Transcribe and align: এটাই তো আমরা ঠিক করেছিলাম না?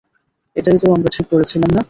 এটাই 0.55 0.77
তো 0.77 0.87
আমরা 0.95 1.09
ঠিক 1.15 1.25
করেছিলাম 1.31 1.69
না? 1.69 1.79